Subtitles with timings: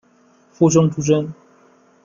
[0.51, 1.31] 附生出身。